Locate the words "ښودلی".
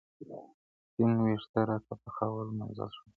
2.97-3.09